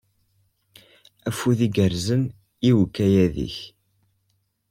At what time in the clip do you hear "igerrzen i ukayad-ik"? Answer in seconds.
1.67-3.57